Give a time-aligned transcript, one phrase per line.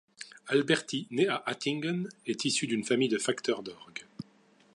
[0.47, 4.03] Alberti, né à Hattingen, est issu d'une famille de facteurs d'orgue.